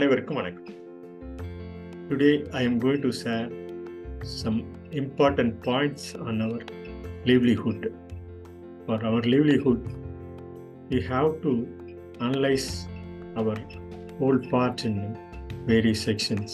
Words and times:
அனைவருக்கும் 0.00 0.38
வணக்கம் 0.40 0.72
today 2.08 2.30
I 2.58 2.62
am 2.68 2.78
going 2.84 3.04
to 3.04 3.10
share 3.22 3.46
some 4.40 4.58
important 5.02 5.54
points 5.68 6.08
on 6.26 6.40
our 6.46 6.64
livelihood 7.28 7.80
for 8.86 8.96
our 9.08 9.20
livelihood 9.32 9.80
we 10.90 10.98
have 11.12 11.30
to 11.44 11.52
analyze 12.26 12.66
our 13.40 13.54
whole 14.18 14.38
part 14.52 14.84
in 14.88 14.96
various 15.70 16.00
sections 16.08 16.50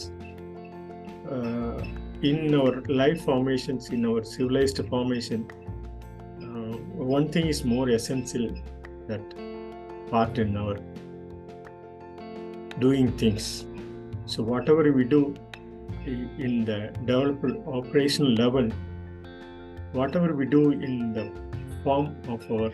uh, 1.34 1.78
in 2.22 2.38
our 2.60 2.72
life 3.02 3.20
formations 3.30 3.90
in 3.90 4.06
our 4.10 4.22
civilized 4.34 4.80
formation 4.92 5.42
uh, 6.46 6.72
one 7.16 7.28
thing 7.34 7.48
is 7.54 7.60
more 7.74 7.86
essential 7.98 8.46
that 9.10 9.26
part 10.10 10.38
in 10.38 10.56
our 10.56 10.76
doing 12.79 13.11
things 13.17 13.65
so 14.25 14.43
whatever 14.43 14.91
we 14.91 15.03
do 15.03 15.35
in 16.05 16.63
the 16.65 16.79
developed 17.05 17.67
operational 17.67 18.33
level 18.33 18.69
whatever 19.93 20.33
we 20.33 20.45
do 20.45 20.71
in 20.71 21.13
the 21.13 21.31
form 21.83 22.15
of 22.27 22.51
our 22.51 22.71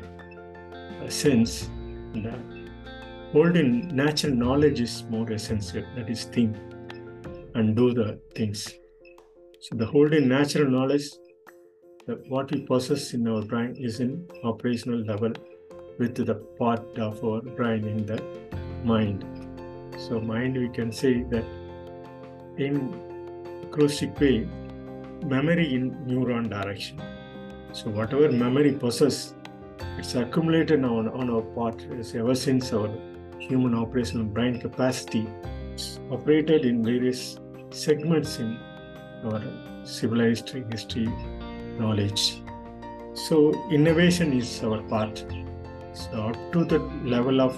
sense, 1.10 1.70
the 2.14 2.34
holding 3.32 3.96
natural 3.96 4.34
knowledge 4.34 4.80
is 4.80 5.04
more 5.10 5.30
essential. 5.32 5.84
That 5.96 6.10
is, 6.10 6.26
think 6.26 6.56
and 7.56 7.76
do 7.76 7.94
the 7.94 8.20
things. 8.36 8.74
So, 9.62 9.76
the 9.76 9.86
holding 9.86 10.28
natural 10.28 10.70
knowledge, 10.70 11.10
what 12.28 12.52
we 12.52 12.66
possess 12.66 13.14
in 13.14 13.28
our 13.28 13.44
brain 13.44 13.76
is 13.78 14.00
in 14.00 14.28
operational 14.44 15.00
level 15.00 15.34
with 16.00 16.16
the 16.16 16.36
part 16.60 16.98
of 16.98 17.24
our 17.24 17.42
brain 17.42 17.86
in 17.88 18.06
the 18.06 18.22
mind. 18.84 19.33
So, 20.08 20.20
mind 20.20 20.58
we 20.58 20.70
can 20.70 20.92
say 20.92 21.24
that 21.24 21.46
in 22.58 22.76
acrostic 23.64 24.20
way, 24.20 24.48
memory 25.26 25.74
in 25.74 25.92
neuron 26.08 26.50
direction. 26.50 27.02
So 27.72 27.90
whatever 27.90 28.32
memory 28.32 28.74
possess, 28.74 29.34
it's 29.98 30.14
accumulated 30.16 30.84
on, 30.84 31.08
on 31.10 31.30
our 31.30 31.42
part 31.42 31.84
ever 32.16 32.36
since 32.36 32.72
our 32.72 32.90
human 33.40 33.74
operational 33.74 34.26
brain 34.26 34.60
capacity 34.60 35.28
operated 36.12 36.66
in 36.66 36.84
various 36.84 37.40
segments 37.72 38.38
in 38.38 38.58
our 39.26 39.42
civilized 39.84 40.50
history 40.72 41.10
knowledge. 41.80 42.42
So 43.16 43.54
innovation 43.72 44.34
is 44.34 44.64
our 44.64 44.82
part. 44.84 45.26
So 45.94 46.12
up 46.28 46.52
to 46.54 46.66
the 46.66 46.80
level 47.04 47.42
of 47.42 47.58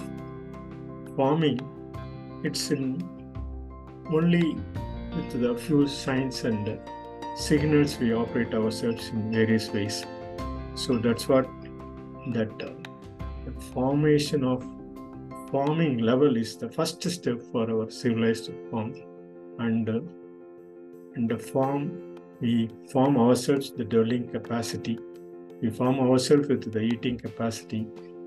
forming, 1.14 1.60
it's 2.42 2.70
in 2.70 3.02
only 4.12 4.56
with 5.14 5.40
the 5.40 5.56
few 5.56 5.86
signs 5.88 6.44
and 6.44 6.78
signals 7.36 7.98
we 7.98 8.14
operate 8.14 8.54
ourselves 8.54 9.08
in 9.08 9.32
various 9.32 9.70
ways. 9.70 10.04
So 10.74 10.98
that's 10.98 11.28
what 11.28 11.48
that 12.32 12.50
uh, 12.62 13.50
formation 13.72 14.44
of 14.44 14.64
forming 15.50 15.98
level 15.98 16.36
is 16.36 16.56
the 16.56 16.68
first 16.68 17.02
step 17.08 17.40
for 17.52 17.70
our 17.70 17.90
civilized 17.90 18.50
form. 18.70 18.94
And 19.58 19.88
uh, 19.88 20.00
in 21.16 21.26
the 21.26 21.38
form 21.38 22.16
we 22.40 22.68
form 22.92 23.16
ourselves 23.16 23.72
the 23.72 23.84
dwelling 23.84 24.28
capacity. 24.28 24.98
We 25.62 25.70
form 25.70 26.00
ourselves 26.00 26.48
with 26.48 26.70
the 26.70 26.80
eating 26.80 27.18
capacity 27.18 27.86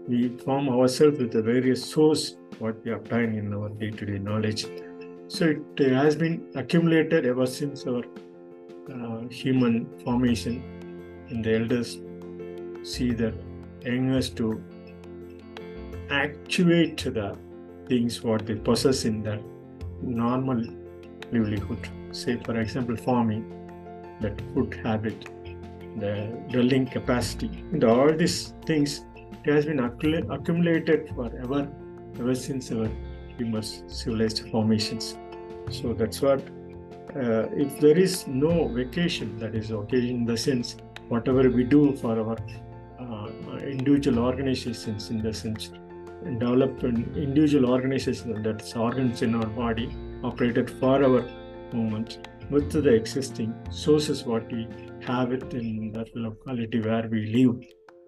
we 0.10 0.30
form 0.44 0.68
ourselves 0.70 1.20
with 1.20 1.32
the 1.32 1.42
various 1.42 1.86
source 1.86 2.36
what 2.58 2.84
we 2.84 2.92
obtain 2.92 3.36
in 3.36 3.54
our 3.54 3.70
day-to-day 3.70 4.18
knowledge. 4.18 4.66
So 5.28 5.54
it 5.78 5.92
has 5.94 6.16
been 6.16 6.48
accumulated 6.56 7.28
ever 7.28 7.46
since 7.46 7.86
our 7.86 8.04
uh, 8.92 9.28
human 9.30 9.88
formation. 10.04 10.64
And 11.30 11.46
the 11.46 11.60
elders 11.60 12.00
see 12.82 13.12
the 13.12 13.34
youngest 13.86 14.36
to 14.38 14.64
actuate 16.10 17.04
the 17.04 17.38
things 17.88 18.24
what 18.24 18.48
they 18.48 18.56
possess 18.56 19.06
in 19.06 19.22
their 19.22 19.40
normal 20.02 20.64
livelihood. 21.32 21.88
Say 22.12 22.38
for 22.44 22.60
example 22.60 22.98
farming 22.98 23.44
that 24.22 24.42
food 24.54 24.74
habit 24.84 25.30
the 25.98 26.14
dwelling 26.50 26.88
capacity. 26.88 27.64
And 27.72 27.84
all 27.84 28.12
these 28.12 28.54
things 28.66 29.06
it 29.32 29.54
has 29.54 29.66
been 29.66 29.78
accumula- 29.78 30.28
accumulated 30.36 31.10
forever 31.16 31.68
ever 32.20 32.36
since 32.36 32.72
our 32.72 32.90
human 33.38 33.64
civilized 33.64 34.50
formations 34.50 35.18
so 35.70 35.94
that's 35.94 36.22
what 36.22 36.42
uh, 37.16 37.48
if 37.54 37.80
there 37.80 37.98
is 37.98 38.28
no 38.28 38.68
vacation, 38.68 39.38
that 39.40 39.56
is 39.56 39.72
occasion 39.72 40.18
in 40.18 40.26
the 40.26 40.38
sense, 40.38 40.78
whatever 41.08 41.50
we 41.50 41.64
do 41.64 41.96
for 41.96 42.20
our 42.20 42.38
uh, 43.00 43.58
individual 43.58 44.20
organizations, 44.20 45.10
in 45.10 45.20
the 45.20 45.34
sense, 45.34 45.72
develop 46.38 46.84
an 46.84 47.12
individual 47.16 47.72
organization 47.72 48.44
that's 48.44 48.76
organs 48.76 49.24
in 49.24 49.34
our 49.34 49.48
body 49.48 49.90
operated 50.24 50.70
for 50.70 51.04
our 51.04 51.24
movement 51.74 52.28
with 52.52 52.72
the 52.72 52.94
existing 52.94 53.56
sources 53.72 54.24
what 54.26 54.52
we 54.52 54.68
have 55.02 55.32
it 55.32 55.54
in 55.54 55.92
that 55.94 56.08
locality 56.16 56.80
where 56.80 57.08
we 57.10 57.26
live, 57.34 57.64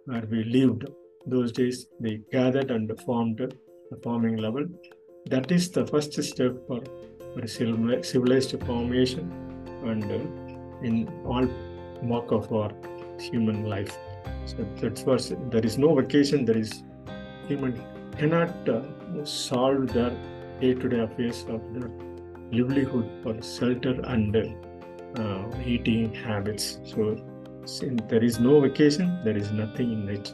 where 0.06 0.26
we 0.30 0.44
lived. 0.44 0.86
Those 1.26 1.52
days 1.52 1.88
they 2.00 2.22
gathered 2.32 2.72
and 2.72 2.92
formed 3.02 3.38
the 3.38 3.98
forming 4.04 4.38
level. 4.38 4.66
That 5.28 5.52
is 5.52 5.70
the 5.70 5.86
first 5.86 6.22
step 6.24 6.56
for 6.68 6.82
for 7.34 7.48
civil- 7.48 8.04
civilized 8.04 8.56
formation 8.66 9.32
and 9.86 10.04
uh, 10.04 10.88
in 10.88 11.08
all 11.26 11.48
walk 12.04 12.32
of 12.32 12.52
our 12.52 12.72
human 13.20 13.66
life. 13.66 13.98
So 14.46 14.68
that's 14.82 15.04
what 15.04 15.32
there 15.52 15.66
is 15.66 15.78
no 15.78 15.96
vacation. 15.96 16.46
There 16.46 16.58
is 16.58 16.84
human 17.48 17.82
cannot 18.18 18.70
uh, 18.70 18.82
solve 19.24 19.94
their 19.94 20.12
day-to-day 20.60 21.00
affairs 21.00 21.46
of 21.48 21.62
their 21.74 21.90
livelihood 22.52 23.10
for 23.24 23.42
shelter 23.42 24.00
and 24.04 24.36
uh, 24.36 25.44
eating 25.66 26.14
habits. 26.14 26.80
So 26.84 27.16
since 27.66 28.02
there 28.10 28.24
is 28.24 28.40
no 28.40 28.60
vacation, 28.60 29.20
there 29.24 29.38
is 29.38 29.52
nothing 29.52 29.92
in 29.94 30.10
it. 30.10 30.34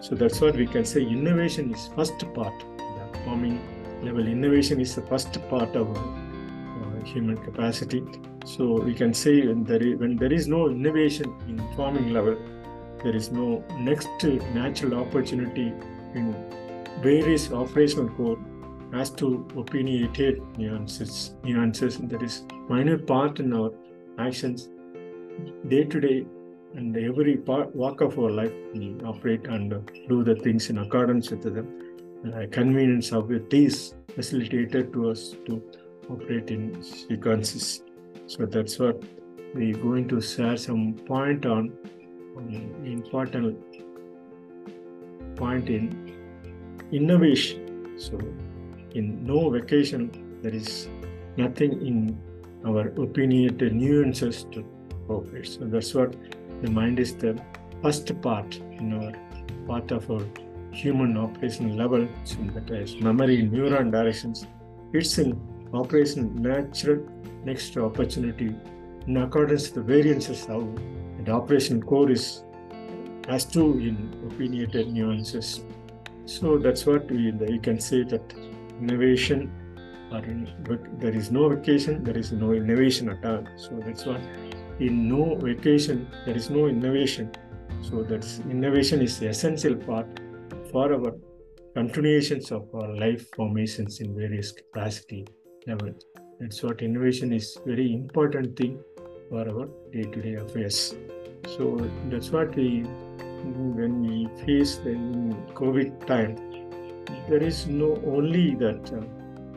So 0.00 0.14
that's 0.14 0.40
what 0.40 0.56
we 0.56 0.66
can 0.66 0.84
say. 0.84 1.02
Innovation 1.02 1.72
is 1.72 1.88
first 1.94 2.18
part. 2.34 2.54
The 2.78 3.18
forming 3.24 3.60
level 4.02 4.26
innovation 4.26 4.80
is 4.80 4.94
the 4.94 5.02
first 5.02 5.32
part 5.48 5.74
of 5.74 5.96
uh, 5.96 7.04
human 7.04 7.36
capacity. 7.36 8.04
So 8.44 8.80
we 8.80 8.94
can 8.94 9.12
say 9.12 9.46
when 9.46 9.64
there, 9.64 9.82
is, 9.82 9.96
when 9.98 10.16
there 10.16 10.32
is 10.32 10.46
no 10.48 10.68
innovation 10.68 11.34
in 11.48 11.58
farming 11.76 12.12
level, 12.12 12.36
there 13.02 13.14
is 13.14 13.30
no 13.30 13.64
next 13.78 14.08
natural 14.54 15.00
opportunity 15.00 15.72
in 16.14 16.34
various 17.02 17.52
operational 17.52 18.08
core 18.10 18.38
as 18.94 19.10
to 19.10 19.46
opinionated 19.56 20.40
nuances. 20.56 21.34
Nuances 21.44 21.98
that 21.98 22.22
is 22.22 22.44
minor 22.68 22.98
part 22.98 23.40
in 23.40 23.52
our 23.52 23.72
actions 24.18 24.68
day 25.68 25.84
to 25.84 26.00
day 26.00 26.26
and 26.74 26.96
every 26.96 27.36
part 27.36 27.74
walk 27.74 28.00
of 28.00 28.18
our 28.18 28.30
life 28.30 28.52
we 28.74 28.96
operate 29.04 29.46
and 29.46 29.70
do 30.08 30.22
the 30.22 30.34
things 30.36 30.70
in 30.70 30.78
accordance 30.78 31.30
with 31.30 31.42
them. 31.42 31.66
The 32.24 32.46
convenience 32.48 33.12
of 33.12 33.30
it 33.30 33.52
is 33.52 33.94
facilitated 34.14 34.92
to 34.92 35.10
us 35.10 35.34
to 35.46 35.62
operate 36.10 36.50
in 36.50 36.82
sequences. 36.82 37.82
So 38.26 38.46
that's 38.46 38.78
what 38.78 39.02
we're 39.54 39.76
going 39.76 40.08
to 40.08 40.20
share 40.20 40.56
some 40.56 40.94
point 41.06 41.46
on, 41.46 41.72
important 42.84 43.56
point 45.36 45.68
in 45.70 46.14
innovation. 46.92 47.94
So 47.98 48.18
in 48.94 49.24
no 49.24 49.50
vacation, 49.50 50.40
there 50.42 50.54
is 50.54 50.88
nothing 51.36 51.72
in 51.86 52.20
our 52.66 52.88
opinionated 52.88 53.74
nuances 53.74 54.44
to 54.52 54.64
operate. 55.08 55.46
So 55.46 55.60
that's 55.64 55.94
what 55.94 56.16
the 56.62 56.70
mind 56.70 56.98
is 56.98 57.14
the 57.14 57.40
first 57.82 58.20
part 58.20 58.56
in 58.56 58.92
our 58.92 59.12
part 59.66 59.90
of 59.90 60.10
our 60.10 60.24
human 60.72 61.16
operation 61.16 61.76
level. 61.76 62.06
So 62.24 62.36
that 62.54 62.70
is 62.70 62.96
memory 62.96 63.42
neuron 63.42 63.90
directions. 63.90 64.46
It's 64.92 65.18
in 65.18 65.38
operation 65.72 66.34
natural 66.42 67.06
next 67.44 67.76
opportunity 67.76 68.54
in 69.06 69.16
accordance 69.16 69.68
to 69.68 69.74
the 69.74 69.82
variances 69.82 70.46
how 70.46 70.60
the 71.24 71.32
operation 71.32 71.82
core 71.82 72.10
is 72.10 72.42
as 73.28 73.44
to 73.44 73.78
in 73.78 73.96
opinionated 74.26 74.92
nuances. 74.92 75.62
So 76.24 76.58
that's 76.58 76.84
what 76.86 77.10
we 77.10 77.32
you 77.56 77.60
can 77.60 77.80
say 77.80 78.02
that 78.04 78.34
innovation 78.80 79.50
or 80.10 80.18
in, 80.18 80.48
there 80.98 81.14
is 81.14 81.30
no 81.30 81.48
vacation, 81.48 82.02
there 82.02 82.16
is 82.16 82.32
no 82.32 82.52
innovation 82.52 83.10
at 83.10 83.24
all. 83.24 83.44
So 83.56 83.80
that's 83.84 84.06
what 84.06 84.20
in 84.80 85.08
no 85.08 85.34
vacation 85.34 86.08
there 86.24 86.36
is 86.36 86.50
no 86.50 86.66
innovation. 86.66 87.30
So 87.82 88.02
that's 88.02 88.40
innovation 88.40 89.02
is 89.02 89.18
the 89.18 89.28
essential 89.28 89.74
part 89.74 90.06
for 90.70 90.92
our 90.92 91.14
continuations 91.74 92.50
of 92.52 92.68
our 92.74 92.94
life 92.94 93.28
formations 93.34 94.00
in 94.00 94.14
various 94.16 94.52
capacity 94.52 95.26
level. 95.66 95.92
That's 96.40 96.62
what 96.62 96.82
innovation 96.82 97.32
is 97.32 97.58
very 97.66 97.92
important 97.92 98.56
thing 98.56 98.78
for 99.28 99.48
our 99.48 99.68
day-to-day 99.92 100.34
affairs. 100.34 100.94
So 101.56 101.76
that's 102.10 102.30
what 102.30 102.54
we 102.54 102.84
when 103.78 104.02
we 104.02 104.28
face 104.44 104.76
the 104.76 104.94
COVID 105.54 106.06
time, 106.06 106.36
there 107.28 107.42
is 107.42 107.66
no 107.66 108.00
only 108.06 108.54
that 108.56 108.92
uh, 108.92 109.00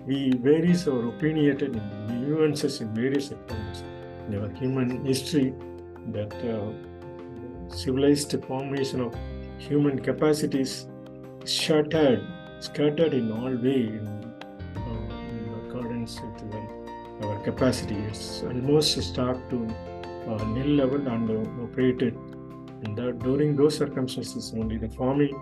we 0.06 0.31
varies 0.31 0.88
our 0.88 1.07
opinionated 1.09 1.81
nuances 2.09 2.81
in 2.81 2.94
various 2.94 3.31
accounts 3.31 3.83
our 4.33 4.50
human 4.50 5.06
history 5.06 5.53
that 6.13 6.33
uh, 6.53 6.71
civilized 7.75 8.35
formation 8.45 9.01
of 9.01 9.15
human 9.57 10.00
capacities 10.00 10.88
shattered, 11.45 12.21
scattered 12.59 13.13
in 13.13 13.31
all 13.31 13.56
way 13.56 13.88
in, 13.88 14.07
uh, 14.77 14.89
in 15.29 15.65
accordance 15.65 16.19
with 16.19 16.51
the, 16.51 17.27
our 17.27 17.39
capacity. 17.44 17.95
It's 17.95 18.44
almost 18.44 19.01
start 19.01 19.38
to 19.50 19.68
uh, 20.27 20.44
nil 20.45 20.67
level 20.67 21.07
and 21.07 21.29
uh, 21.29 21.63
operated. 21.63 22.15
And 22.83 22.97
that 22.97 23.19
during 23.19 23.56
those 23.56 23.77
circumstances, 23.77 24.53
only 24.57 24.77
the 24.77 24.89
farming 24.89 25.35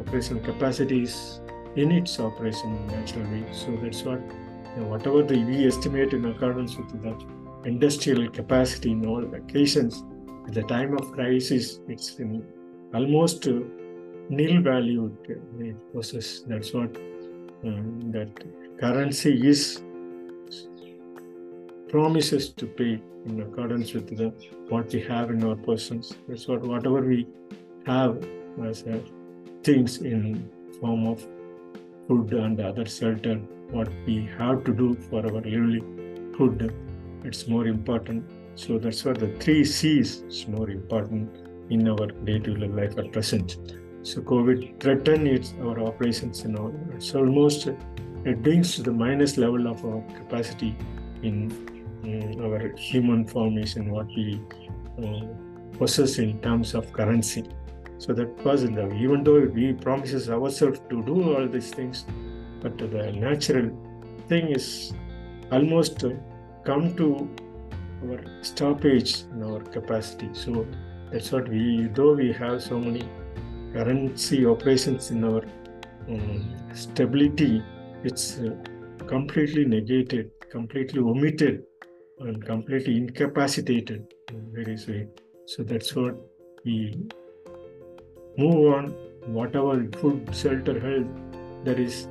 operational 0.00 0.42
capacities 0.44 1.40
in 1.74 1.90
its 1.90 2.18
operation 2.20 2.86
naturally. 2.86 3.44
So 3.52 3.76
that's 3.82 4.02
what 4.02 4.20
you 4.20 4.82
know, 4.82 4.88
whatever 4.88 5.22
the 5.22 5.42
we 5.44 5.66
estimate 5.66 6.12
in 6.12 6.24
accordance 6.24 6.76
with 6.76 6.88
the 6.90 6.98
industrial 7.66 8.30
capacity 8.30 8.92
in 8.92 9.06
all 9.06 9.24
occasions, 9.34 10.04
at 10.46 10.54
the 10.54 10.62
time 10.62 10.96
of 10.96 11.12
crisis, 11.12 11.80
it's 11.88 12.16
almost 12.94 13.48
uh, 13.48 13.58
nil 14.28 14.62
value 14.62 15.16
it. 15.28 15.76
That's 15.94 16.72
what 16.72 16.96
um, 17.64 18.12
that 18.12 18.30
currency 18.78 19.48
is 19.48 19.82
promises 21.88 22.50
to 22.50 22.66
pay 22.66 23.00
in 23.26 23.40
accordance 23.42 23.92
with 23.92 24.16
the 24.16 24.32
what 24.68 24.92
we 24.92 25.00
have 25.02 25.30
in 25.30 25.42
our 25.44 25.56
persons. 25.56 26.14
That's 26.28 26.46
what 26.48 26.62
whatever 26.62 27.00
we 27.00 27.26
have 27.86 28.24
as 28.64 28.82
uh, 28.84 28.98
things 29.62 29.98
in 29.98 30.48
form 30.80 31.06
of 31.06 31.26
food 32.08 32.32
and 32.32 32.60
other 32.60 32.86
shelter, 32.86 33.36
what 33.70 33.88
we 34.06 34.28
have 34.38 34.64
to 34.64 34.72
do 34.72 34.94
for 34.94 35.24
our 35.26 35.32
livelihood, 35.32 36.72
it's 37.26 37.46
more 37.48 37.66
important. 37.66 38.24
So 38.54 38.78
that's 38.78 39.04
what 39.04 39.18
the 39.18 39.28
three 39.40 39.64
C's 39.64 40.22
is 40.22 40.46
more 40.48 40.70
important 40.70 41.28
in 41.70 41.88
our 41.88 42.06
day-to-day 42.06 42.68
life 42.68 42.96
at 42.96 43.12
present. 43.12 43.56
So 44.02 44.20
COVID 44.20 44.80
threatened 44.80 45.26
its 45.26 45.52
our 45.60 45.80
operations 45.80 46.42
and 46.44 46.56
all. 46.58 46.72
It's 46.94 47.14
almost 47.14 47.66
it 47.66 48.42
brings 48.42 48.74
to 48.76 48.82
the 48.82 48.92
minus 48.92 49.36
level 49.36 49.66
of 49.68 49.84
our 49.84 50.00
capacity 50.14 50.76
in, 51.22 51.50
in 52.04 52.40
our 52.40 52.74
human 52.76 53.26
formation, 53.26 53.90
what 53.90 54.06
we 54.06 54.40
uh, 55.02 55.26
possess 55.78 56.18
in 56.18 56.40
terms 56.40 56.74
of 56.74 56.92
currency. 56.92 57.44
So 57.98 58.12
that 58.12 58.44
was 58.44 58.62
the 58.62 58.92
even 58.94 59.24
though 59.24 59.40
we 59.40 59.72
promises 59.72 60.30
ourselves 60.30 60.80
to 60.90 61.02
do 61.02 61.34
all 61.34 61.48
these 61.48 61.70
things, 61.70 62.04
but 62.60 62.78
the 62.78 63.12
natural 63.12 63.70
thing 64.28 64.48
is 64.48 64.92
almost 65.50 66.04
come 66.66 66.94
to 66.96 67.08
our 68.04 68.20
stoppage 68.42 69.22
in 69.32 69.42
our 69.42 69.60
capacity. 69.60 70.28
So 70.32 70.66
that's 71.10 71.32
what 71.32 71.48
we 71.48 71.88
though 71.94 72.14
we 72.14 72.32
have 72.32 72.62
so 72.62 72.78
many 72.78 73.08
currency 73.72 74.44
operations 74.46 75.10
in 75.10 75.24
our 75.24 75.44
um, 76.08 76.56
stability, 76.74 77.62
it's 78.04 78.38
uh, 78.38 78.54
completely 79.06 79.64
negated, 79.64 80.30
completely 80.50 81.00
omitted, 81.00 81.62
and 82.20 82.44
completely 82.44 82.96
incapacitated 82.96 84.14
in 84.30 84.52
various 84.52 84.86
ways. 84.86 85.08
So 85.46 85.62
that's 85.62 85.94
what 85.94 86.16
we 86.64 87.08
move 88.38 88.74
on 88.74 88.88
whatever 89.26 89.86
food 90.00 90.28
shelter 90.32 90.78
health 90.78 91.64
there 91.64 91.80
is 91.80 92.08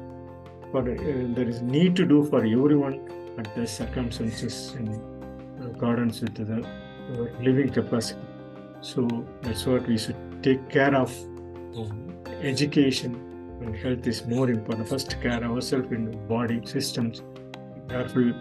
for 0.71 0.81
uh, 0.81 1.35
there 1.35 1.47
is 1.47 1.61
need 1.61 1.95
to 1.95 2.05
do 2.05 2.23
for 2.25 2.39
everyone 2.39 2.97
at 3.37 3.53
the 3.55 3.67
circumstances 3.67 4.75
in 4.79 4.87
accordance 5.61 6.21
with 6.21 6.35
the 6.35 6.61
uh, 6.61 7.41
living 7.41 7.69
capacity. 7.69 8.19
So 8.81 9.07
that's 9.41 9.65
what 9.65 9.87
we 9.87 9.97
should 9.97 10.15
take 10.43 10.69
care 10.69 10.95
of. 10.95 11.11
Um, 11.77 12.13
education 12.41 13.15
and 13.61 13.75
health 13.75 14.05
is 14.07 14.25
more 14.25 14.49
important. 14.49 14.89
First 14.89 15.19
care 15.21 15.43
ourselves 15.43 15.91
in 15.91 16.27
body 16.27 16.61
systems. 16.65 17.21
Careful 17.89 18.33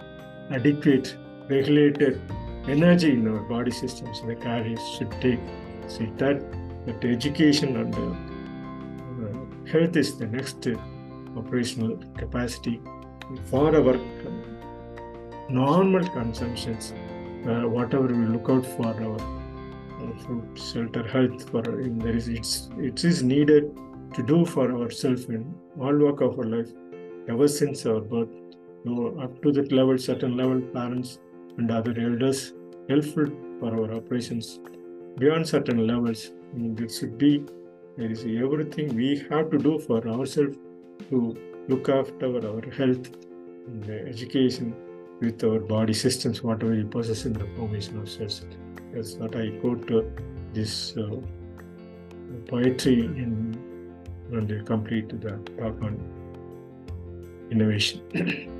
adequate 0.50 1.16
regulated 1.48 2.20
energy 2.68 3.12
in 3.12 3.28
our 3.28 3.40
body 3.48 3.70
systems. 3.70 4.22
The 4.26 4.34
care 4.36 4.76
should 4.96 5.10
take. 5.20 5.40
See 5.86 6.10
that 6.16 6.42
but 6.86 7.04
education 7.04 7.76
and 7.76 7.94
uh, 7.94 9.70
health 9.70 9.96
is 9.96 10.18
the 10.18 10.26
next 10.26 10.66
operational 11.36 11.96
capacity 12.16 12.80
for 13.44 13.74
our 13.74 13.96
normal 15.48 16.06
consumptions. 16.08 16.92
Uh, 17.46 17.68
whatever 17.68 18.06
we 18.06 18.26
look 18.26 18.48
out 18.48 18.64
for 18.64 18.86
our 18.86 19.18
food, 20.20 20.58
shelter, 20.58 21.06
health, 21.06 21.48
for 21.50 21.62
there 21.62 22.16
is 22.16 22.28
it's 22.28 22.70
it 22.78 23.04
is 23.04 23.22
needed 23.22 23.70
to 24.14 24.22
do 24.22 24.44
for 24.46 24.72
ourselves 24.72 25.24
in 25.26 25.54
all 25.80 25.96
walk 25.96 26.20
of 26.20 26.38
our 26.38 26.44
life 26.44 26.70
ever 27.28 27.48
since 27.48 27.84
our 27.86 28.00
birth. 28.00 28.28
So 28.84 29.18
up 29.20 29.42
to 29.42 29.52
that 29.52 29.72
level, 29.72 29.98
certain 29.98 30.36
level, 30.36 30.60
parents 30.60 31.18
and 31.58 31.70
other 31.70 31.94
elders 31.98 32.52
helpful 32.88 33.26
for 33.60 33.74
our 33.74 33.92
operations. 33.94 34.60
Beyond 35.18 35.46
certain 35.46 35.86
levels, 35.86 36.32
there 36.54 36.88
should 36.88 37.18
be 37.18 37.44
there 37.96 38.10
is 38.10 38.24
everything 38.24 38.94
we 38.96 39.24
have 39.30 39.50
to 39.50 39.58
do 39.58 39.78
for 39.78 40.06
ourselves 40.08 40.56
to 41.10 41.36
look 41.68 41.88
after 41.88 42.26
our 42.26 42.70
health 42.70 43.08
and 43.66 43.88
education 43.88 44.74
with 45.24 45.42
our 45.44 45.58
body 45.58 45.92
systems, 45.92 46.42
whatever 46.42 46.72
we 46.72 46.84
possess 46.84 47.24
in 47.24 47.32
the 47.32 47.46
formation 47.56 47.98
of 47.98 48.08
cells. 48.08 48.42
That's 48.92 49.14
what 49.14 49.36
I 49.36 49.50
quote 49.60 49.90
uh, 49.90 50.02
this 50.52 50.96
uh, 50.96 51.16
poetry 52.46 53.00
in, 53.00 53.58
and 54.32 54.66
complete 54.66 55.08
the 55.20 55.32
talk 55.58 55.82
on 55.82 55.98
innovation. 57.50 58.00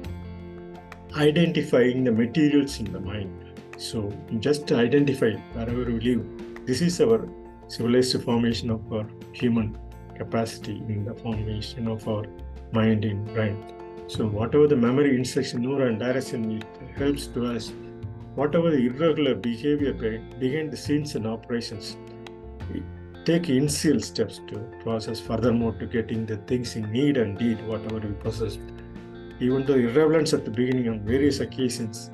Identifying 1.16 2.04
the 2.04 2.12
materials 2.12 2.80
in 2.80 2.92
the 2.92 3.00
mind. 3.00 3.30
So 3.76 4.12
just 4.40 4.70
identify 4.72 5.32
wherever 5.52 5.84
we 5.84 6.00
live. 6.00 6.66
This 6.66 6.80
is 6.80 7.00
our 7.00 7.28
civilized 7.68 8.22
formation 8.22 8.70
of 8.70 8.92
our 8.92 9.06
human 9.32 9.78
capacity 10.16 10.76
in 10.88 11.04
the 11.04 11.14
formation 11.14 11.88
of 11.88 12.06
our 12.08 12.24
mind 12.72 13.04
in 13.04 13.24
brain. 13.32 13.56
So 14.06 14.26
whatever 14.26 14.66
the 14.66 14.76
memory 14.76 15.16
instruction, 15.16 15.64
neuron 15.64 15.99
direction 15.99 16.52
it 16.52 16.64
helps 16.96 17.26
to 17.28 17.46
us, 17.46 17.73
whatever 18.34 18.70
the 18.70 18.87
irregular 18.87 19.34
behavior 19.34 19.92
behind 20.38 20.70
the 20.70 20.76
scenes 20.76 21.14
and 21.14 21.26
operations, 21.26 21.96
take 23.25 23.49
initial 23.49 24.00
steps 24.00 24.40
to 24.49 24.58
process 24.82 25.18
furthermore 25.18 25.73
to 25.73 25.87
getting 25.87 26.26
the 26.26 26.37
things 26.49 26.76
in 26.76 26.90
need 26.92 27.16
and 27.16 27.38
deed, 27.38 27.66
whatever 27.66 27.99
we 27.99 28.12
possess. 28.14 28.58
Even 29.40 29.64
though 29.64 29.75
irrelevance 29.75 30.34
at 30.34 30.44
the 30.44 30.50
beginning 30.50 30.88
on 30.88 31.00
various 31.04 31.40
occasions, 31.40 32.11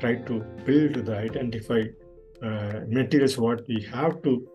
try 0.00 0.14
to 0.14 0.40
build 0.64 0.94
the 0.94 1.16
identify 1.16 1.82
uh, 2.42 2.80
materials 2.88 3.36
what 3.38 3.66
we 3.68 3.82
have 3.92 4.22
to 4.22 4.48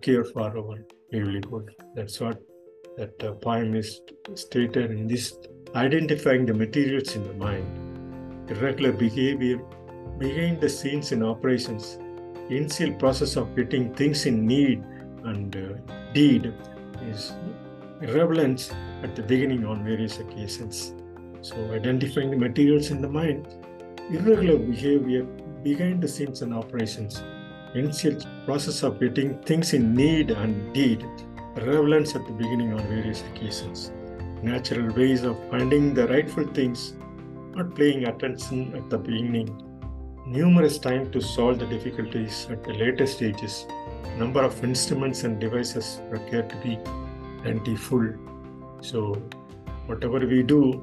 care 0.00 0.24
for 0.24 0.42
our 0.42 0.76
livelihood. 1.12 1.70
That's 1.94 2.20
what 2.20 2.40
that 2.96 3.22
uh, 3.22 3.32
poem 3.32 3.74
is 3.74 4.00
stated 4.34 4.90
in 4.90 5.06
this 5.06 5.36
identifying 5.74 6.46
the 6.46 6.54
materials 6.54 7.14
in 7.14 7.22
the 7.22 7.34
mind, 7.34 8.50
irregular 8.50 8.92
behavior 8.92 9.58
behind 10.18 10.60
the 10.60 10.68
scenes 10.68 11.12
in 11.12 11.22
operations, 11.22 11.98
initial 12.48 12.92
process 12.94 13.36
of 13.36 13.54
getting 13.54 13.94
things 13.94 14.26
in 14.26 14.46
need 14.46 14.82
and 15.24 15.54
uh, 15.54 15.92
deed 16.12 16.52
is 17.02 17.32
irrelevance 18.02 18.72
at 19.04 19.14
the 19.14 19.22
beginning 19.22 19.64
on 19.64 19.84
various 19.84 20.18
occasions. 20.18 20.92
So 21.42 21.54
identifying 21.72 22.30
the 22.30 22.36
materials 22.36 22.90
in 22.90 23.00
the 23.00 23.08
mind, 23.08 23.46
irregular 24.10 24.58
behavior 24.58 25.22
behind 25.62 26.02
the 26.02 26.08
scenes 26.08 26.42
and 26.42 26.52
operations, 26.52 27.22
initial 27.74 28.16
process 28.44 28.82
of 28.82 28.98
getting 28.98 29.40
things 29.42 29.72
in 29.72 29.94
need 29.94 30.32
and 30.32 30.74
deed, 30.74 31.04
relevance 31.56 32.16
at 32.16 32.26
the 32.26 32.32
beginning 32.32 32.72
on 32.72 32.80
various 32.88 33.22
occasions, 33.22 33.92
natural 34.42 34.94
ways 34.94 35.24
of 35.24 35.38
finding 35.50 35.94
the 35.94 36.06
rightful 36.08 36.46
things, 36.46 36.94
not 37.54 37.74
paying 37.74 38.06
attention 38.06 38.74
at 38.74 38.88
the 38.90 38.98
beginning, 38.98 39.48
numerous 40.26 40.78
time 40.78 41.10
to 41.12 41.20
solve 41.20 41.58
the 41.58 41.66
difficulties 41.66 42.46
at 42.50 42.62
the 42.64 42.72
later 42.72 43.06
stages, 43.06 43.66
number 44.16 44.42
of 44.42 44.62
instruments 44.64 45.24
and 45.24 45.40
devices 45.40 46.00
required 46.08 46.50
to 46.50 46.56
be 46.56 46.78
plentiful. 47.42 48.12
So, 48.80 49.14
whatever 49.86 50.26
we 50.26 50.42
do, 50.42 50.82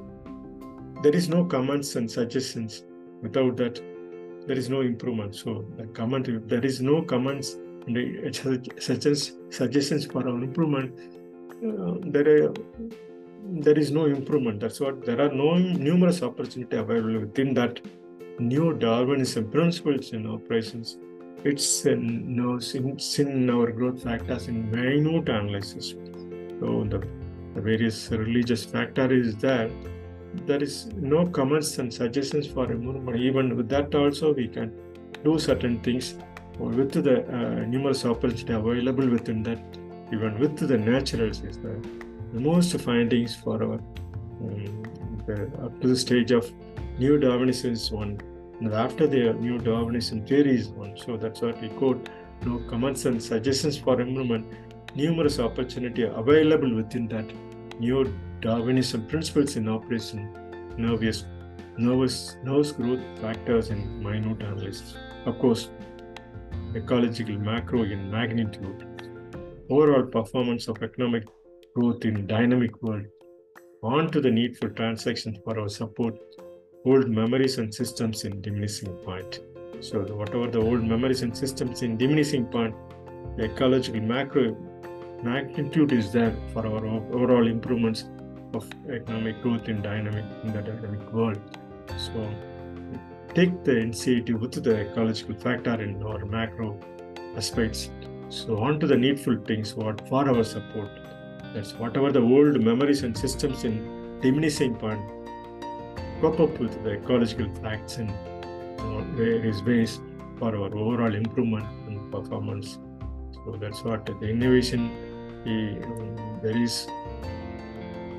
there 1.02 1.14
is 1.14 1.28
no 1.28 1.44
comments 1.44 1.96
and 1.96 2.10
suggestions. 2.10 2.84
Without 3.22 3.56
that, 3.56 3.80
there 4.46 4.56
is 4.56 4.68
no 4.68 4.80
improvement. 4.80 5.34
So 5.36 5.64
the 5.76 5.86
comment, 5.88 6.28
if 6.28 6.48
there 6.48 6.64
is 6.64 6.80
no 6.80 7.02
comments 7.02 7.56
and 7.86 8.34
suggestions 8.34 9.32
suggestions 9.50 10.06
for 10.06 10.26
our 10.28 10.42
improvement, 10.42 10.98
uh, 11.64 11.94
there 12.14 12.44
are, 12.44 12.54
there 13.44 13.78
is 13.78 13.90
no 13.90 14.06
improvement. 14.06 14.60
That's 14.60 14.80
what 14.80 15.04
there 15.04 15.20
are 15.20 15.32
no 15.32 15.58
numerous 15.58 16.22
opportunity 16.22 16.76
available 16.76 17.20
within 17.20 17.54
that 17.54 17.80
new 18.38 18.74
Darwinism 18.74 19.50
principles 19.50 20.12
in 20.12 20.26
operations. 20.26 20.98
It's 21.44 21.86
in, 21.86 22.36
no, 22.36 22.56
it's 22.56 23.18
in 23.18 23.48
our 23.50 23.70
growth 23.70 24.02
factors 24.02 24.48
in 24.48 24.70
minute 24.70 25.28
analysis. 25.28 25.94
So 26.60 26.84
the, 26.88 27.06
the 27.54 27.60
various 27.60 28.10
religious 28.10 28.64
factor 28.64 29.12
is 29.12 29.36
there 29.36 29.70
there 30.46 30.62
is 30.62 30.86
no 30.96 31.26
comments 31.26 31.78
and 31.78 31.92
suggestions 31.92 32.46
for 32.46 32.70
improvement. 32.70 33.18
Even 33.18 33.56
with 33.56 33.68
that, 33.70 33.94
also 33.94 34.32
we 34.34 34.48
can 34.48 34.72
do 35.24 35.38
certain 35.38 35.80
things 35.80 36.16
with 36.58 36.92
the 36.92 37.26
uh, 37.26 37.64
numerous 37.66 38.04
opportunities 38.04 38.54
available 38.54 39.08
within 39.08 39.42
that. 39.44 39.58
Even 40.12 40.38
with 40.38 40.56
the 40.56 40.76
naturals 40.76 41.42
is 41.42 41.58
the, 41.58 41.68
the 41.68 42.07
most 42.32 42.78
findings 42.80 43.34
for 43.34 43.62
our 43.62 43.80
um, 44.40 44.82
the, 45.26 45.44
up 45.64 45.80
to 45.80 45.88
the 45.88 45.96
stage 45.96 46.30
of 46.30 46.50
new 46.98 47.18
Darwinism 47.18 47.72
is 47.72 47.90
one. 47.90 48.20
And 48.60 48.72
after 48.72 49.06
the 49.06 49.32
new 49.34 49.58
Darwinism 49.58 50.26
theory 50.26 50.56
is 50.56 50.68
one. 50.68 50.96
So 50.96 51.16
that's 51.16 51.40
what 51.40 51.60
we 51.60 51.68
quote. 51.68 52.08
No 52.44 52.58
comments 52.68 53.04
and 53.04 53.22
suggestions 53.22 53.76
for 53.76 54.00
improvement. 54.00 54.46
Numerous 54.94 55.38
opportunity 55.38 56.02
available 56.02 56.74
within 56.74 57.08
that 57.08 57.26
new 57.78 58.12
Darwinism 58.40 59.06
principles 59.06 59.56
in 59.56 59.68
operation, 59.68 60.74
nervous, 60.76 61.24
nervous, 61.76 62.36
nervous 62.42 62.72
growth 62.72 63.00
factors 63.20 63.70
in 63.70 64.02
minute 64.02 64.40
analysis. 64.42 64.94
Of 65.26 65.38
course, 65.38 65.70
ecological 66.74 67.36
macro 67.36 67.82
in 67.82 68.10
magnitude, 68.10 68.86
overall 69.70 70.04
performance 70.04 70.68
of 70.68 70.82
economic 70.82 71.24
growth 71.78 72.04
in 72.04 72.26
dynamic 72.26 72.82
world, 72.82 73.06
on 73.82 74.10
to 74.10 74.20
the 74.20 74.30
need 74.30 74.58
for 74.58 74.68
transactions 74.70 75.38
for 75.44 75.58
our 75.60 75.68
support, 75.68 76.16
old 76.84 77.08
memories 77.08 77.58
and 77.58 77.72
systems 77.72 78.24
in 78.24 78.40
diminishing 78.40 78.92
point. 79.04 79.38
So 79.80 80.00
whatever 80.20 80.48
the 80.48 80.60
old 80.60 80.82
memories 80.82 81.22
and 81.22 81.36
systems 81.36 81.82
in 81.82 81.96
diminishing 81.96 82.46
point, 82.46 82.74
the 83.36 83.44
ecological 83.44 84.00
macro 84.00 84.56
magnitude 85.22 85.92
is 85.92 86.10
there 86.10 86.34
for 86.52 86.66
our 86.66 86.84
overall 86.84 87.46
improvements 87.46 88.04
of 88.54 88.68
economic 88.90 89.40
growth 89.42 89.68
in 89.68 89.80
dynamic 89.80 90.24
in 90.42 90.52
the 90.52 90.62
dynamic 90.62 91.12
world. 91.12 91.38
So 91.96 92.28
take 93.34 93.62
the 93.62 93.76
initiative 93.76 94.40
with 94.40 94.64
the 94.64 94.80
ecological 94.80 95.36
factor 95.36 95.80
in 95.80 96.02
our 96.02 96.24
macro 96.24 96.76
aspects. 97.36 97.90
So 98.30 98.58
on 98.58 98.80
to 98.80 98.86
the 98.88 98.96
needful 98.96 99.36
things 99.46 99.74
what 99.74 100.08
for 100.08 100.28
our 100.28 100.42
support. 100.42 100.90
That's 101.54 101.72
whatever 101.74 102.12
the 102.12 102.20
old 102.20 102.62
memories 102.62 103.02
and 103.02 103.16
systems 103.16 103.64
in 103.64 104.20
diminishing 104.20 104.74
point 104.76 105.00
cope 106.20 106.40
up 106.40 106.58
with 106.58 106.82
the 106.84 106.92
ecological 106.92 107.48
facts 107.62 107.98
in 107.98 108.08
various 109.16 109.62
ways 109.62 110.00
for 110.38 110.54
our 110.56 110.74
overall 110.74 111.14
improvement 111.14 111.66
and 111.86 112.12
performance. 112.12 112.78
So 113.34 113.56
that's 113.60 113.82
what 113.84 114.06
the 114.06 114.28
innovation. 114.28 114.90
The, 115.44 116.40
there 116.42 116.62
is 116.62 116.86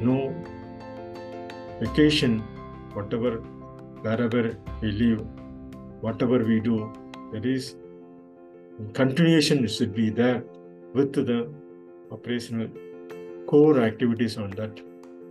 no 0.01 0.33
vacation, 1.79 2.39
whatever, 2.93 3.37
wherever 4.01 4.57
we 4.81 4.91
live, 4.91 5.25
whatever 6.01 6.43
we 6.43 6.59
do, 6.59 6.91
there 7.31 7.45
is 7.45 7.75
continuation 8.93 9.67
should 9.67 9.93
be 9.93 10.09
there 10.09 10.43
with 10.93 11.13
the 11.13 11.49
operational 12.11 12.69
core 13.49 13.81
activities 13.81 14.37
on 14.37 14.51
that. 14.51 14.81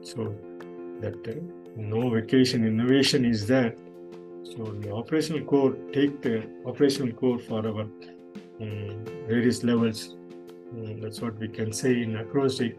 So 0.02 0.34
that 1.02 1.18
uh, 1.28 1.34
no 1.76 2.10
vacation 2.10 2.66
innovation 2.66 3.24
is 3.24 3.46
there. 3.46 3.74
So 4.50 4.64
the 4.82 4.92
operational 4.92 5.44
core 5.44 5.74
take 5.92 6.20
the 6.22 6.36
operational 6.66 7.12
core 7.12 7.38
for 7.38 7.60
our 7.70 7.86
um, 8.60 9.04
various 9.28 9.62
levels. 9.62 10.16
Um, 10.72 11.00
that's 11.00 11.20
what 11.20 11.38
we 11.38 11.48
can 11.48 11.72
say 11.72 12.02
in 12.02 12.16
acrostic 12.16 12.76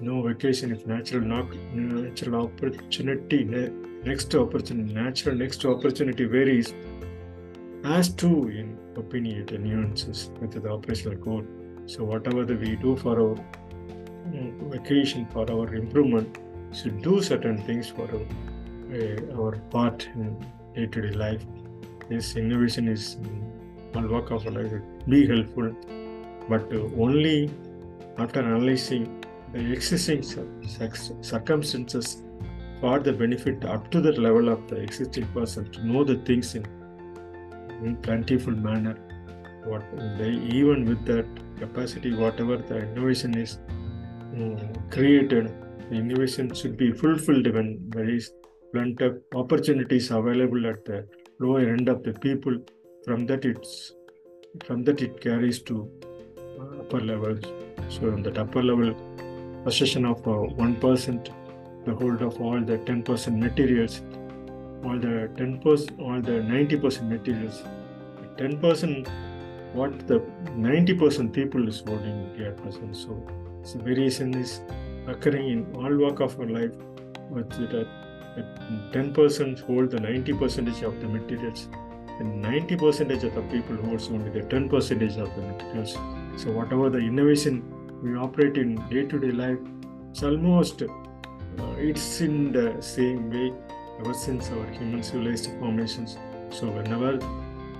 no 0.00 0.22
vacation 0.22 0.72
if 0.72 0.86
natural 0.86 1.22
not 1.22 1.54
natural 1.72 2.46
opportunity 2.46 3.44
next 3.44 4.34
opportunity 4.34 4.92
natural 4.92 5.36
next 5.36 5.64
opportunity 5.64 6.24
varies 6.24 6.74
as 7.84 8.08
to 8.12 8.48
in 8.48 8.76
opinionated 8.96 9.60
nuances 9.62 10.30
with 10.40 10.50
the 10.52 10.68
operational 10.68 11.16
code 11.18 11.46
so 11.86 12.02
whatever 12.02 12.44
the 12.44 12.56
we 12.56 12.74
do 12.76 12.96
for 12.96 13.20
our 13.20 13.36
vacation 14.70 15.26
for 15.32 15.50
our 15.50 15.74
improvement 15.74 16.38
should 16.72 17.02
do 17.02 17.22
certain 17.22 17.58
things 17.58 17.88
for 17.88 18.08
our, 18.16 18.26
uh, 18.96 19.40
our 19.40 19.56
part 19.74 20.08
in 20.14 20.36
day-to-day 20.74 21.14
life 21.24 21.44
this 22.08 22.36
innovation 22.36 22.88
is 22.88 23.16
all 23.94 24.06
work 24.16 24.30
of 24.30 24.44
life 24.46 24.72
be 25.08 25.26
helpful 25.26 25.70
but 26.48 26.72
only 27.06 27.50
after 28.18 28.40
analyzing 28.40 29.04
the 29.52 29.72
existing 29.72 30.22
circumstances 31.22 32.22
for 32.80 32.98
the 33.00 33.12
benefit 33.12 33.64
up 33.64 33.90
to 33.90 34.00
the 34.00 34.12
level 34.12 34.48
of 34.48 34.68
the 34.68 34.76
existing 34.76 35.26
person 35.28 35.70
to 35.72 35.86
know 35.86 36.04
the 36.04 36.16
things 36.28 36.54
in, 36.54 36.64
in 37.84 37.96
plentiful 37.96 38.52
manner. 38.52 38.96
What 39.64 39.84
they, 40.18 40.30
even 40.58 40.84
with 40.84 41.04
that 41.06 41.26
capacity, 41.58 42.14
whatever 42.14 42.56
the 42.56 42.78
innovation 42.78 43.38
is 43.38 43.58
created, 44.90 45.52
the 45.90 45.96
innovation 45.96 46.54
should 46.54 46.76
be 46.76 46.92
fulfilled 46.92 47.46
when 47.52 47.78
there 47.88 48.08
is 48.08 48.32
plenty 48.72 49.04
of 49.04 49.18
opportunities 49.34 50.10
available 50.10 50.66
at 50.66 50.84
the 50.84 51.06
lower 51.38 51.60
end 51.60 51.88
of 51.88 52.02
the 52.02 52.12
people. 52.14 52.56
From 53.04 53.26
that, 53.26 53.44
it's 53.44 53.92
from 54.66 54.84
that 54.84 55.02
it 55.02 55.20
carries 55.20 55.60
to 55.62 55.90
upper 56.80 57.00
levels. 57.00 57.44
So, 57.88 58.10
on 58.10 58.22
that 58.22 58.38
upper 58.38 58.62
level, 58.62 58.94
possession 59.64 60.04
of 60.06 60.20
uh, 60.26 60.30
1%, 60.30 61.84
the 61.84 61.94
hold 61.94 62.22
of 62.22 62.40
all 62.40 62.60
the 62.60 62.78
10% 62.78 63.38
materials, 63.38 64.00
all 64.84 64.98
the 64.98 65.28
10%, 65.36 66.00
all 66.00 66.20
the 66.20 66.38
90% 66.40 67.08
materials. 67.08 67.62
10% 68.36 69.08
what 69.74 70.06
the 70.06 70.20
90% 70.56 71.32
people 71.32 71.68
is 71.68 71.80
holding 71.80 72.40
at 72.40 72.56
present. 72.56 72.96
So, 72.96 73.20
so 73.64 73.78
variation 73.78 74.34
is 74.34 74.60
occurring 75.06 75.48
in 75.48 75.60
all 75.74 75.96
walk 75.96 76.20
of 76.20 76.38
our 76.38 76.46
life 76.46 76.74
with 77.30 77.50
that, 77.50 77.88
that 78.36 78.92
10% 78.92 79.60
hold 79.60 79.90
the 79.90 80.00
90 80.00 80.32
percentage 80.34 80.82
of 80.82 81.00
the 81.00 81.08
materials 81.08 81.68
and 82.20 82.40
90 82.40 82.76
percentage 82.76 83.24
of 83.24 83.34
the 83.34 83.42
people 83.42 83.76
holds 83.76 84.08
only 84.08 84.30
the 84.30 84.42
10 84.42 84.68
percentage 84.68 85.16
of 85.16 85.34
the 85.34 85.42
materials. 85.42 85.94
So 86.36 86.52
whatever 86.52 86.90
the 86.90 86.98
innovation 86.98 87.62
we 88.02 88.16
operate 88.16 88.58
in 88.58 88.76
day-to-day 88.90 89.32
life 89.32 89.58
it's 90.10 90.22
almost 90.22 90.82
uh, 90.82 90.86
it's 91.76 92.20
in 92.20 92.52
the 92.52 92.76
same 92.80 93.30
way 93.30 93.52
ever 94.00 94.14
since 94.14 94.50
our 94.50 94.66
human 94.72 95.02
civilized 95.02 95.50
formations 95.58 96.18
so 96.50 96.68
whenever 96.70 97.18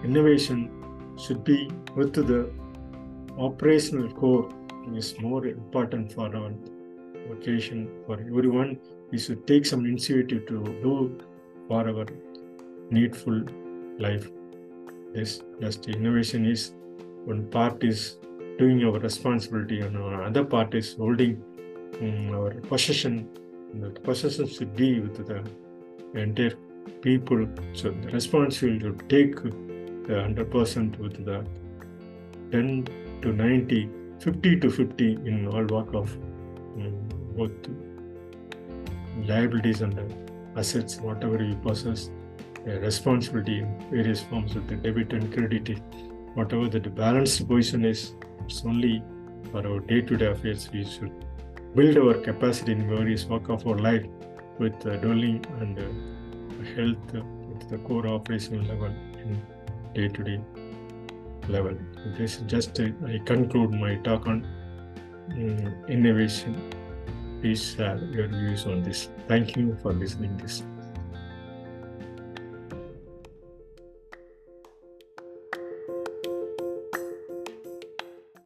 innovation 0.03 0.71
should 1.17 1.45
be 1.45 1.71
with 1.95 2.14
the 2.14 2.50
operational 3.38 4.11
core 4.14 4.49
is 4.93 5.19
more 5.21 5.47
important 5.47 6.12
for 6.12 6.35
our 6.37 6.53
vocation 7.29 7.88
for 8.07 8.21
everyone. 8.21 8.79
We 9.11 9.19
should 9.19 9.47
take 9.47 9.67
some 9.67 9.85
initiative 9.87 10.47
to 10.47 10.62
do 10.83 11.19
for 11.69 11.88
our 11.88 12.07
needful 12.91 13.43
life. 13.99 14.29
This 15.14 15.43
just 15.61 15.88
innovation 15.88 16.47
is 16.47 16.75
one 17.25 17.47
part 17.50 17.83
is 17.83 18.19
doing 18.59 18.85
our 18.85 18.99
responsibility 18.99 19.81
and 19.81 19.97
other 19.97 20.45
part 20.45 20.75
is 20.75 20.95
holding 20.95 21.43
um, 22.00 22.35
our 22.35 22.50
possession. 22.73 23.29
The 23.75 23.91
possession 23.91 24.49
should 24.49 24.76
be 24.76 25.00
with 25.00 25.26
the 25.26 25.43
entire 26.21 26.55
people. 27.00 27.47
So 27.73 27.91
the 27.91 28.11
responsibility 28.11 28.81
to 28.81 28.93
take 29.09 29.37
the 29.43 30.14
100% 30.14 30.99
with 30.99 31.25
the 31.25 31.45
10 32.50 32.87
to 33.23 33.33
90 33.33 34.03
50 34.25 34.61
to 34.61 34.71
50 34.71 35.12
in 35.31 35.47
all 35.49 35.66
walk 35.66 35.95
of 35.95 36.12
um, 36.76 36.95
both 37.37 37.52
liabilities 39.26 39.83
and 39.83 39.99
assets 40.57 40.97
whatever 41.09 41.43
you 41.45 41.57
possess 41.57 42.11
responsibility 42.64 43.59
in 43.59 43.69
various 43.90 44.23
forms 44.23 44.57
of 44.57 44.66
the 44.69 44.76
debit 44.76 45.12
and 45.12 45.33
credit 45.35 45.69
whatever 46.38 46.69
the 46.69 46.81
balanced 47.02 47.47
position 47.47 47.85
is 47.85 48.14
it's 48.47 48.64
only 48.64 49.02
for 49.50 49.66
our 49.66 49.81
day-to-day 49.93 50.31
affairs 50.35 50.69
we 50.73 50.85
should 50.85 51.12
build 51.76 51.99
our 51.99 52.14
capacity 52.28 52.73
in 52.73 52.88
various 52.88 53.25
walk 53.26 53.49
of 53.50 53.66
our 53.66 53.78
life 53.78 54.07
with 54.59 54.87
uh, 54.87 54.97
dwelling 55.04 55.45
and 55.61 55.78
uh, 55.78 55.88
health 56.76 57.14
at 57.14 57.69
the 57.69 57.78
core 57.88 58.07
operational 58.07 58.64
level 58.73 58.93
in 59.23 59.40
day-to-day 59.95 60.40
level. 61.49 61.77
This 62.19 62.37
is 62.37 62.43
just 62.43 62.79
uh, 62.81 62.89
I 63.07 63.19
conclude 63.25 63.73
my 63.73 63.97
talk 63.97 64.27
on 64.27 64.47
um, 65.33 65.85
innovation. 65.89 66.55
Please 67.41 67.75
share 67.75 67.99
your 68.11 68.29
views 68.29 68.67
on 68.67 68.83
this. 68.83 69.09
Thank 69.29 69.57
you 69.57 69.77
for 69.83 69.93
listening 69.93 70.37
this. 70.39 70.63